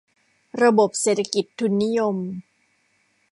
[0.63, 2.17] ระบบเศรษฐกิจทุนนิยม